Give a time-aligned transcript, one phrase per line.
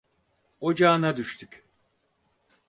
[0.61, 1.63] Ocağına düştük…